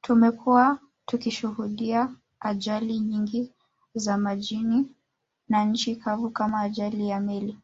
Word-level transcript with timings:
Tumekuwa 0.00 0.78
tukishuhudia 1.06 2.14
ajali 2.40 2.98
nyingi 3.00 3.52
za 3.94 4.16
majini 4.18 4.94
na 5.48 5.64
nchi 5.64 5.96
kavu 5.96 6.30
kama 6.30 6.60
ajali 6.60 7.08
ya 7.08 7.20
meli 7.20 7.58